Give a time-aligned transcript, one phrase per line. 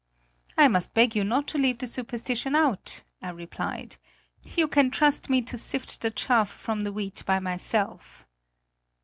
[0.57, 3.97] "I must beg you not to leave the superstition out," I replied.
[4.55, 8.25] "You can trust me to sift the chaff from the wheat by myself!"